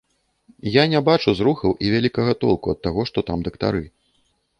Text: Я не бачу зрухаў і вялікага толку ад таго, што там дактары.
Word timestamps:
Я 0.75 0.83
не 0.93 1.01
бачу 1.09 1.33
зрухаў 1.39 1.75
і 1.87 1.91
вялікага 1.95 2.33
толку 2.45 2.73
ад 2.75 2.79
таго, 2.87 3.05
што 3.11 3.25
там 3.29 3.45
дактары. 3.49 3.83